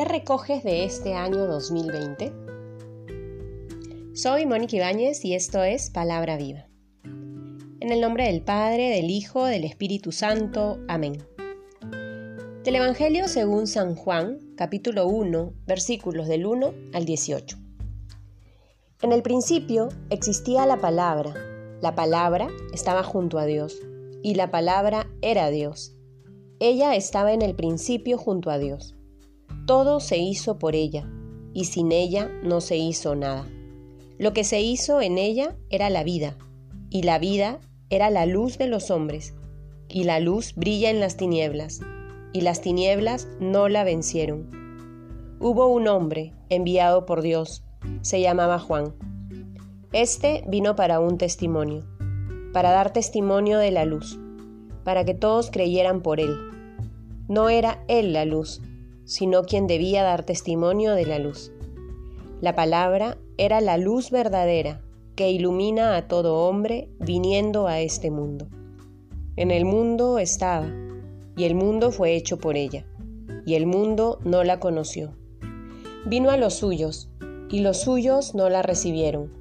¿Qué 0.00 0.06
recoges 0.06 0.64
de 0.64 0.84
este 0.84 1.12
año 1.12 1.46
2020? 1.46 2.32
Soy 4.14 4.46
Mónica 4.46 4.76
Ibáñez 4.76 5.22
y 5.26 5.34
esto 5.34 5.62
es 5.62 5.90
Palabra 5.90 6.38
Viva. 6.38 6.66
En 7.04 7.92
el 7.92 8.00
nombre 8.00 8.24
del 8.24 8.40
Padre, 8.40 8.88
del 8.88 9.10
Hijo, 9.10 9.44
del 9.44 9.64
Espíritu 9.64 10.10
Santo. 10.10 10.78
Amén. 10.88 11.22
Del 12.64 12.76
Evangelio 12.76 13.28
según 13.28 13.66
San 13.66 13.94
Juan, 13.94 14.38
capítulo 14.56 15.06
1, 15.06 15.52
versículos 15.66 16.28
del 16.28 16.46
1 16.46 16.72
al 16.94 17.04
18. 17.04 17.58
En 19.02 19.12
el 19.12 19.20
principio 19.20 19.90
existía 20.08 20.64
la 20.64 20.78
palabra. 20.78 21.34
La 21.82 21.94
palabra 21.94 22.48
estaba 22.72 23.02
junto 23.02 23.38
a 23.38 23.44
Dios 23.44 23.78
y 24.22 24.34
la 24.36 24.50
palabra 24.50 25.10
era 25.20 25.50
Dios. 25.50 25.94
Ella 26.58 26.96
estaba 26.96 27.34
en 27.34 27.42
el 27.42 27.54
principio 27.54 28.16
junto 28.16 28.50
a 28.50 28.56
Dios. 28.56 28.96
Todo 29.70 30.00
se 30.00 30.18
hizo 30.18 30.58
por 30.58 30.74
ella, 30.74 31.08
y 31.54 31.66
sin 31.66 31.92
ella 31.92 32.28
no 32.42 32.60
se 32.60 32.76
hizo 32.76 33.14
nada. 33.14 33.46
Lo 34.18 34.32
que 34.32 34.42
se 34.42 34.60
hizo 34.60 35.00
en 35.00 35.16
ella 35.16 35.56
era 35.68 35.90
la 35.90 36.02
vida, 36.02 36.36
y 36.90 37.02
la 37.04 37.20
vida 37.20 37.60
era 37.88 38.10
la 38.10 38.26
luz 38.26 38.58
de 38.58 38.66
los 38.66 38.90
hombres, 38.90 39.32
y 39.88 40.02
la 40.02 40.18
luz 40.18 40.54
brilla 40.56 40.90
en 40.90 40.98
las 40.98 41.16
tinieblas, 41.16 41.82
y 42.32 42.40
las 42.40 42.62
tinieblas 42.62 43.28
no 43.38 43.68
la 43.68 43.84
vencieron. 43.84 44.50
Hubo 45.38 45.68
un 45.68 45.86
hombre 45.86 46.34
enviado 46.48 47.06
por 47.06 47.22
Dios, 47.22 47.62
se 48.02 48.20
llamaba 48.20 48.58
Juan. 48.58 48.92
Este 49.92 50.42
vino 50.48 50.74
para 50.74 50.98
un 50.98 51.16
testimonio, 51.16 51.86
para 52.52 52.72
dar 52.72 52.92
testimonio 52.92 53.58
de 53.58 53.70
la 53.70 53.84
luz, 53.84 54.18
para 54.82 55.04
que 55.04 55.14
todos 55.14 55.52
creyeran 55.52 56.02
por 56.02 56.18
él. 56.18 56.34
No 57.28 57.50
era 57.50 57.84
él 57.86 58.12
la 58.12 58.24
luz, 58.24 58.60
sino 59.10 59.42
quien 59.42 59.66
debía 59.66 60.04
dar 60.04 60.22
testimonio 60.22 60.94
de 60.94 61.04
la 61.04 61.18
luz. 61.18 61.50
La 62.40 62.54
palabra 62.54 63.18
era 63.38 63.60
la 63.60 63.76
luz 63.76 64.12
verdadera 64.12 64.82
que 65.16 65.32
ilumina 65.32 65.96
a 65.96 66.06
todo 66.06 66.46
hombre 66.46 66.88
viniendo 67.00 67.66
a 67.66 67.80
este 67.80 68.12
mundo. 68.12 68.46
En 69.34 69.50
el 69.50 69.64
mundo 69.64 70.20
estaba, 70.20 70.72
y 71.36 71.42
el 71.42 71.56
mundo 71.56 71.90
fue 71.90 72.14
hecho 72.14 72.38
por 72.38 72.56
ella, 72.56 72.86
y 73.44 73.54
el 73.54 73.66
mundo 73.66 74.20
no 74.22 74.44
la 74.44 74.60
conoció. 74.60 75.16
Vino 76.06 76.30
a 76.30 76.36
los 76.36 76.54
suyos, 76.54 77.10
y 77.50 77.62
los 77.62 77.80
suyos 77.80 78.36
no 78.36 78.48
la 78.48 78.62
recibieron, 78.62 79.32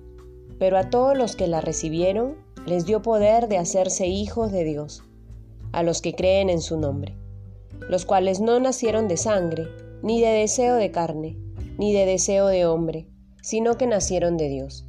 pero 0.57 0.79
a 0.79 0.89
todos 0.89 1.15
los 1.15 1.35
que 1.35 1.45
la 1.45 1.61
recibieron 1.61 2.37
les 2.65 2.87
dio 2.87 3.03
poder 3.03 3.47
de 3.47 3.59
hacerse 3.59 4.07
hijos 4.07 4.51
de 4.51 4.63
Dios, 4.63 5.03
a 5.73 5.83
los 5.83 6.01
que 6.01 6.15
creen 6.15 6.49
en 6.49 6.61
su 6.61 6.79
nombre 6.79 7.18
los 7.87 8.05
cuales 8.05 8.39
no 8.39 8.59
nacieron 8.59 9.07
de 9.07 9.17
sangre, 9.17 9.67
ni 10.01 10.21
de 10.21 10.29
deseo 10.29 10.75
de 10.75 10.91
carne, 10.91 11.37
ni 11.77 11.93
de 11.93 12.05
deseo 12.05 12.47
de 12.47 12.65
hombre, 12.65 13.07
sino 13.41 13.77
que 13.77 13.87
nacieron 13.87 14.37
de 14.37 14.49
Dios. 14.49 14.85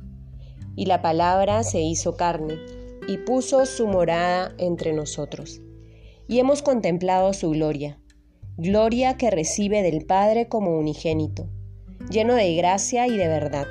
Y 0.77 0.87
la 0.87 1.03
palabra 1.03 1.63
se 1.63 1.81
hizo 1.81 2.17
carne, 2.17 2.55
y 3.09 3.19
puso 3.19 3.67
su 3.67 3.87
morada 3.87 4.55
entre 4.59 4.93
nosotros. 4.93 5.61
Y 6.29 6.39
hemos 6.39 6.63
contemplado 6.63 7.33
su 7.33 7.51
gloria, 7.51 8.01
gloria 8.57 9.17
que 9.17 9.31
recibe 9.31 9.83
del 9.83 10.05
Padre 10.07 10.49
como 10.49 10.79
unigénito, 10.79 11.49
lleno 12.11 12.35
de 12.35 12.55
gracia 12.55 13.07
y 13.07 13.17
de 13.17 13.27
verdad. 13.27 13.67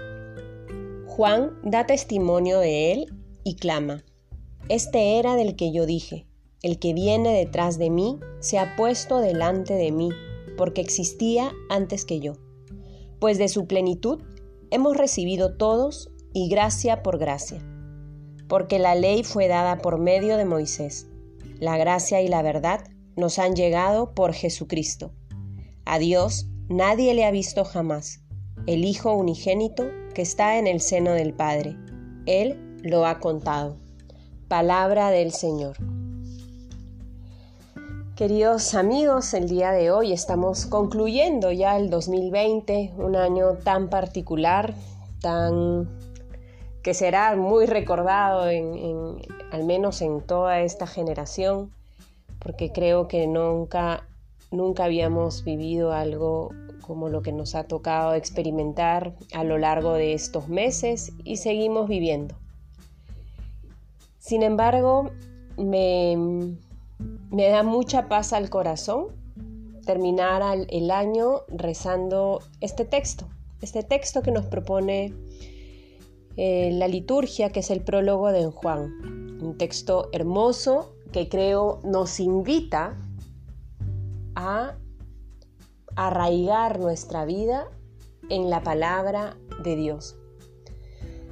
Juan 1.07 1.51
da 1.63 1.85
testimonio 1.85 2.59
de 2.59 2.91
él 2.91 3.13
y 3.43 3.55
clama, 3.55 4.03
Este 4.67 5.19
era 5.19 5.35
del 5.35 5.55
que 5.55 5.71
yo 5.71 5.85
dije, 5.85 6.28
el 6.61 6.79
que 6.79 6.93
viene 6.93 7.33
detrás 7.33 7.77
de 7.77 7.89
mí 7.89 8.19
se 8.39 8.59
ha 8.59 8.75
puesto 8.75 9.19
delante 9.19 9.73
de 9.75 9.91
mí, 9.91 10.09
porque 10.57 10.81
existía 10.81 11.53
antes 11.69 12.05
que 12.05 12.19
yo. 12.19 12.33
Pues 13.19 13.37
de 13.37 13.47
su 13.47 13.65
plenitud 13.65 14.21
hemos 14.71 14.97
recibido 14.97 15.55
todos 15.55 16.11
y 16.33 16.49
gracia 16.49 17.01
por 17.01 17.17
gracia. 17.17 17.61
Porque 18.47 18.79
la 18.79 18.95
ley 18.95 19.23
fue 19.23 19.47
dada 19.47 19.77
por 19.77 19.99
medio 19.99 20.37
de 20.37 20.45
Moisés. 20.45 21.07
La 21.59 21.77
gracia 21.77 22.21
y 22.21 22.27
la 22.27 22.41
verdad 22.41 22.81
nos 23.15 23.39
han 23.39 23.55
llegado 23.55 24.13
por 24.13 24.33
Jesucristo. 24.33 25.13
A 25.85 25.99
Dios 25.99 26.47
nadie 26.67 27.13
le 27.13 27.25
ha 27.25 27.31
visto 27.31 27.63
jamás. 27.63 28.21
El 28.65 28.85
Hijo 28.85 29.13
unigénito 29.13 29.85
que 30.13 30.21
está 30.21 30.57
en 30.57 30.67
el 30.67 30.81
seno 30.81 31.11
del 31.13 31.33
Padre. 31.33 31.77
Él 32.25 32.77
lo 32.83 33.05
ha 33.05 33.19
contado. 33.19 33.77
Palabra 34.47 35.11
del 35.11 35.31
Señor. 35.31 35.77
Queridos 38.19 38.75
amigos, 38.75 39.33
el 39.33 39.47
día 39.47 39.71
de 39.71 39.91
hoy 39.91 40.11
estamos 40.11 40.65
concluyendo 40.65 41.53
ya 41.53 41.77
el 41.77 41.89
2020, 41.89 42.95
un 42.97 43.15
año 43.15 43.53
tan 43.63 43.89
particular, 43.89 44.73
tan 45.21 45.87
que 46.83 46.93
será 46.93 47.33
muy 47.37 47.65
recordado 47.65 48.41
al 48.41 49.63
menos 49.63 50.01
en 50.01 50.19
toda 50.19 50.59
esta 50.59 50.85
generación, 50.85 51.71
porque 52.39 52.73
creo 52.73 53.07
que 53.07 53.25
nunca, 53.25 54.05
nunca 54.51 54.83
habíamos 54.83 55.45
vivido 55.45 55.93
algo 55.93 56.49
como 56.81 57.07
lo 57.07 57.21
que 57.21 57.31
nos 57.31 57.55
ha 57.55 57.63
tocado 57.63 58.15
experimentar 58.15 59.13
a 59.33 59.45
lo 59.45 59.57
largo 59.57 59.93
de 59.93 60.11
estos 60.11 60.49
meses 60.49 61.13
y 61.23 61.37
seguimos 61.37 61.87
viviendo. 61.87 62.35
Sin 64.17 64.43
embargo, 64.43 65.09
me 65.55 66.17
me 67.29 67.49
da 67.49 67.63
mucha 67.63 68.07
paz 68.07 68.33
al 68.33 68.49
corazón 68.49 69.07
terminar 69.85 70.43
el 70.69 70.91
año 70.91 71.41
rezando 71.47 72.41
este 72.61 72.85
texto, 72.85 73.27
este 73.61 73.83
texto 73.83 74.21
que 74.21 74.31
nos 74.31 74.45
propone 74.45 75.13
eh, 76.37 76.69
la 76.73 76.87
liturgia, 76.87 77.51
que 77.51 77.61
es 77.61 77.71
el 77.71 77.81
prólogo 77.81 78.31
de 78.31 78.45
Juan. 78.45 79.39
Un 79.41 79.57
texto 79.57 80.09
hermoso 80.11 80.93
que 81.11 81.27
creo 81.27 81.79
nos 81.83 82.19
invita 82.19 82.95
a 84.35 84.75
arraigar 85.95 86.79
nuestra 86.79 87.25
vida 87.25 87.67
en 88.29 88.49
la 88.49 88.63
palabra 88.63 89.37
de 89.63 89.75
Dios. 89.75 90.15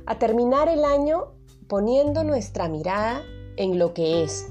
A 0.06 0.20
terminar 0.20 0.68
el 0.68 0.84
año 0.84 1.34
poniendo 1.68 2.24
nuestra 2.24 2.70
mirada 2.70 3.22
en 3.56 3.78
lo 3.78 3.94
que 3.94 4.24
es, 4.24 4.48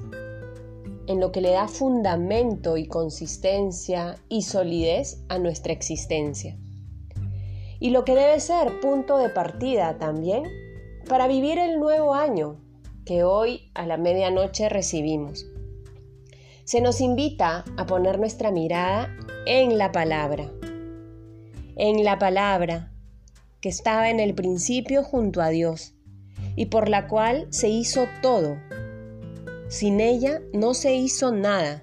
en 1.06 1.20
lo 1.20 1.32
que 1.32 1.40
le 1.40 1.50
da 1.50 1.68
fundamento 1.68 2.76
y 2.76 2.86
consistencia 2.86 4.16
y 4.28 4.42
solidez 4.42 5.22
a 5.28 5.38
nuestra 5.38 5.72
existencia. 5.72 6.56
Y 7.78 7.90
lo 7.90 8.04
que 8.04 8.14
debe 8.14 8.40
ser 8.40 8.80
punto 8.80 9.18
de 9.18 9.28
partida 9.28 9.98
también 9.98 10.44
para 11.08 11.28
vivir 11.28 11.58
el 11.58 11.78
nuevo 11.78 12.14
año 12.14 12.60
que 13.04 13.22
hoy 13.22 13.70
a 13.74 13.86
la 13.86 13.96
medianoche 13.96 14.68
recibimos. 14.68 15.46
Se 16.64 16.80
nos 16.80 17.00
invita 17.00 17.64
a 17.76 17.86
poner 17.86 18.18
nuestra 18.18 18.50
mirada 18.50 19.08
en 19.46 19.78
la 19.78 19.92
palabra, 19.92 20.50
en 21.76 22.02
la 22.02 22.18
palabra 22.18 22.92
que 23.60 23.68
estaba 23.68 24.10
en 24.10 24.18
el 24.18 24.34
principio 24.34 25.04
junto 25.04 25.40
a 25.40 25.50
Dios 25.50 25.94
y 26.56 26.66
por 26.66 26.88
la 26.88 27.06
cual 27.06 27.46
se 27.50 27.68
hizo 27.68 28.06
todo 28.22 28.56
sin 29.69 30.00
ella 30.00 30.41
no 30.53 30.75
se 30.75 30.94
hizo 30.94 31.32
nada. 31.32 31.82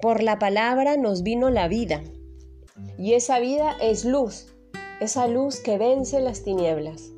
Por 0.00 0.22
la 0.22 0.38
palabra 0.38 0.96
nos 0.96 1.22
vino 1.22 1.50
la 1.50 1.68
vida. 1.68 2.02
Y 2.96 3.14
esa 3.14 3.40
vida 3.40 3.76
es 3.80 4.04
luz, 4.04 4.54
esa 5.00 5.26
luz 5.26 5.60
que 5.60 5.78
vence 5.78 6.20
las 6.20 6.42
tinieblas. 6.42 7.10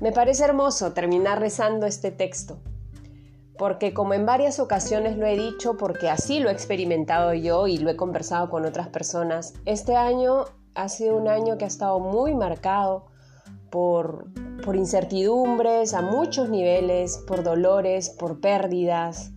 Me 0.00 0.12
parece 0.12 0.44
hermoso 0.44 0.92
terminar 0.92 1.40
rezando 1.40 1.86
este 1.86 2.10
texto, 2.10 2.58
porque 3.56 3.94
como 3.94 4.12
en 4.12 4.26
varias 4.26 4.60
ocasiones 4.60 5.16
lo 5.16 5.26
he 5.26 5.38
dicho, 5.38 5.78
porque 5.78 6.10
así 6.10 6.38
lo 6.38 6.50
he 6.50 6.52
experimentado 6.52 7.32
yo 7.32 7.66
y 7.66 7.78
lo 7.78 7.88
he 7.88 7.96
conversado 7.96 8.50
con 8.50 8.66
otras 8.66 8.88
personas, 8.88 9.54
este 9.64 9.96
año 9.96 10.44
ha 10.74 10.90
sido 10.90 11.16
un 11.16 11.28
año 11.28 11.56
que 11.56 11.64
ha 11.64 11.68
estado 11.68 11.98
muy 11.98 12.34
marcado 12.34 13.06
por, 13.76 14.30
incertidumbres 14.74 15.92
a 15.92 16.00
muchos 16.00 16.48
niveles, 16.48 17.22
por 17.26 17.42
dolores, 17.42 18.08
por 18.08 18.40
pérdidas, 18.40 19.32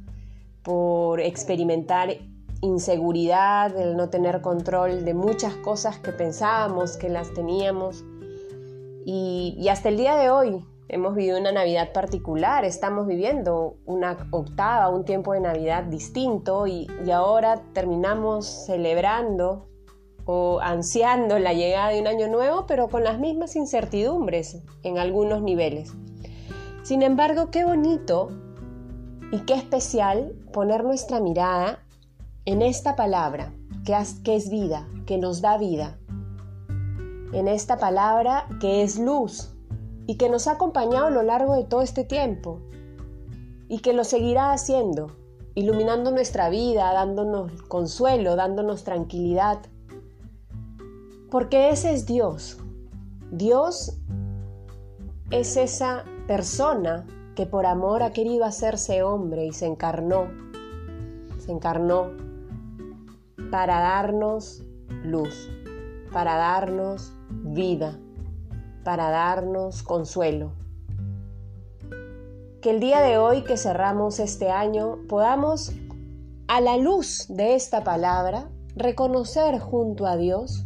por 0.63 1.19
experimentar 1.19 2.15
inseguridad, 2.61 3.77
el 3.77 3.97
no 3.97 4.09
tener 4.09 4.39
control 4.39 5.03
de 5.03 5.13
muchas 5.13 5.55
cosas 5.55 5.99
que 5.99 6.13
pensábamos 6.13 6.95
que 6.95 7.09
las 7.09 7.33
teníamos. 7.33 8.05
Y, 9.05 9.67
hasta 9.69 9.89
el 9.89 9.97
día 9.97 10.15
de 10.15 10.29
hoy 10.29 10.65
hemos 10.87 11.15
vivido 11.15 11.37
una 11.37 11.51
Navidad 11.51 11.91
particular, 11.91 12.63
estamos 12.63 13.07
viviendo 13.07 13.75
una 13.85 14.29
octava, 14.31 14.87
un 14.87 15.03
tiempo 15.03 15.33
de 15.33 15.41
Navidad 15.41 15.83
distinto 15.83 16.65
y 16.65 16.87
ahora 17.11 17.61
terminamos 17.73 18.45
celebrando 18.45 19.67
o 20.31 20.59
ansiando 20.61 21.39
la 21.39 21.53
llegada 21.53 21.89
de 21.89 22.01
un 22.01 22.05
año 22.05 22.27
nuevo, 22.27 22.67
pero 22.67 22.87
con 22.87 23.03
las 23.03 23.17
mismas 23.17 23.55
incertidumbres 23.55 24.59
en 24.83 24.99
algunos 24.99 25.41
niveles. 25.41 25.91
Sin 26.83 27.01
embargo, 27.01 27.49
qué 27.49 27.65
bonito 27.65 28.29
y 29.31 29.39
qué 29.39 29.55
especial 29.55 30.35
poner 30.53 30.83
nuestra 30.83 31.19
mirada 31.19 31.79
en 32.45 32.61
esta 32.61 32.95
palabra, 32.95 33.53
que, 33.83 34.35
es 34.35 34.51
vida, 34.51 34.87
que 35.07 35.17
nos 35.17 35.41
da 35.41 35.57
vida. 35.57 35.97
En 37.33 37.47
esta 37.47 37.79
palabra 37.79 38.45
que 38.61 38.83
es 38.83 38.99
luz 38.99 39.55
y 40.05 40.17
que 40.17 40.29
nos 40.29 40.47
ha 40.47 40.51
acompañado 40.51 41.07
a 41.07 41.11
lo 41.11 41.23
largo 41.23 41.55
de 41.55 41.63
todo 41.63 41.81
este 41.81 42.03
tiempo 42.03 42.59
y 43.67 43.79
que 43.79 43.93
lo 43.93 44.03
seguirá 44.03 44.51
haciendo, 44.51 45.07
iluminando 45.55 46.11
nuestra 46.11 46.49
vida, 46.49 46.93
dándonos 46.93 47.63
consuelo, 47.63 48.35
dándonos 48.35 48.83
tranquilidad. 48.83 49.57
Porque 51.29 51.69
ese 51.69 51.93
es 51.93 52.05
Dios. 52.05 52.57
Dios 53.31 53.97
es 55.29 55.57
esa 55.57 56.03
persona 56.27 57.05
que 57.35 57.45
por 57.45 57.67
amor 57.67 58.01
ha 58.01 58.11
querido 58.11 58.45
hacerse 58.45 59.03
hombre 59.03 59.45
y 59.45 59.53
se 59.53 59.67
encarnó, 59.67 60.27
se 61.37 61.51
encarnó 61.51 62.11
para 63.51 63.79
darnos 63.79 64.63
luz, 65.03 65.49
para 66.11 66.35
darnos 66.35 67.13
vida, 67.29 67.99
para 68.83 69.11
darnos 69.11 69.83
consuelo. 69.83 70.51
Que 72.61 72.71
el 72.71 72.79
día 72.79 73.01
de 73.01 73.19
hoy 73.19 73.43
que 73.43 73.55
cerramos 73.55 74.19
este 74.19 74.49
año 74.49 74.97
podamos, 75.07 75.73
a 76.47 76.59
la 76.59 76.75
luz 76.77 77.27
de 77.29 77.53
esta 77.53 77.83
palabra, 77.83 78.49
reconocer 78.75 79.59
junto 79.59 80.07
a 80.07 80.17
Dios 80.17 80.65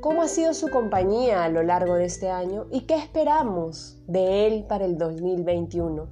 cómo 0.00 0.22
ha 0.22 0.28
sido 0.28 0.54
su 0.54 0.68
compañía 0.68 1.44
a 1.44 1.48
lo 1.48 1.62
largo 1.62 1.94
de 1.94 2.04
este 2.04 2.30
año 2.30 2.66
y 2.70 2.82
qué 2.82 2.96
esperamos 2.96 3.98
de 4.06 4.46
Él 4.46 4.64
para 4.68 4.84
el 4.84 4.96
2021. 4.96 6.08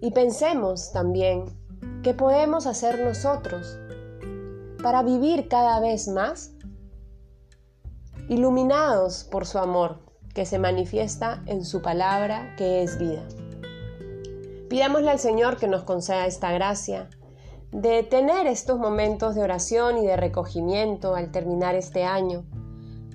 Y 0.00 0.10
pensemos 0.10 0.92
también 0.92 1.44
qué 2.02 2.14
podemos 2.14 2.66
hacer 2.66 2.98
nosotros 3.00 3.78
para 4.82 5.02
vivir 5.02 5.48
cada 5.48 5.80
vez 5.80 6.08
más 6.08 6.52
iluminados 8.28 9.24
por 9.24 9.46
su 9.46 9.58
amor 9.58 10.00
que 10.34 10.46
se 10.46 10.58
manifiesta 10.58 11.42
en 11.46 11.64
su 11.64 11.82
palabra 11.82 12.54
que 12.56 12.82
es 12.82 12.98
vida. 12.98 13.22
Pidámosle 14.68 15.10
al 15.10 15.18
Señor 15.18 15.58
que 15.58 15.68
nos 15.68 15.84
conceda 15.84 16.26
esta 16.26 16.50
gracia 16.50 17.10
de 17.70 18.02
tener 18.02 18.46
estos 18.46 18.78
momentos 18.78 19.34
de 19.34 19.42
oración 19.42 19.98
y 19.98 20.06
de 20.06 20.16
recogimiento 20.16 21.14
al 21.14 21.30
terminar 21.30 21.74
este 21.74 22.04
año 22.04 22.44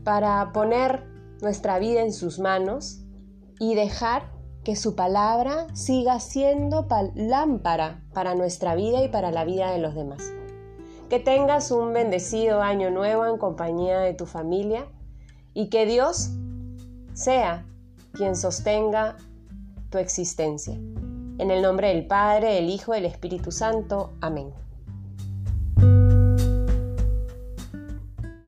para 0.07 0.54
poner 0.54 1.04
nuestra 1.42 1.80
vida 1.80 2.00
en 2.00 2.13
sus 2.13 2.39
manos 2.39 3.01
y 3.59 3.75
dejar 3.75 4.31
que 4.63 4.77
su 4.77 4.95
palabra 4.95 5.68
siga 5.75 6.21
siendo 6.21 6.88
lámpara 7.13 8.06
para 8.13 8.33
nuestra 8.33 8.74
vida 8.74 9.04
y 9.04 9.09
para 9.09 9.31
la 9.31 9.44
vida 9.44 9.69
de 9.69 9.80
los 9.80 9.95
demás. 9.95 10.31
Que 11.09 11.19
tengas 11.19 11.71
un 11.71 11.92
bendecido 11.92 12.62
año 12.62 12.89
nuevo 12.89 13.25
en 13.25 13.38
compañía 13.38 14.00
de 14.00 14.13
tu 14.13 14.25
familia 14.25 14.88
y 15.54 15.69
que 15.69 15.86
Dios 15.86 16.30
sea 17.13 17.65
quien 18.13 18.38
sostenga 18.38 19.18
tu 19.89 19.98
existencia. 19.98 20.75
En 21.38 21.51
el 21.51 21.62
nombre 21.62 21.89
del 21.89 22.07
Padre, 22.07 22.54
del 22.54 22.69
Hijo 22.69 22.94
y 22.94 23.01
del 23.01 23.12
Espíritu 23.12 23.51
Santo. 23.51 24.13
Amén. 24.21 24.66